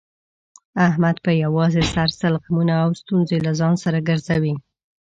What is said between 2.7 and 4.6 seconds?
او ستونزې له ځان سره ګرځوي.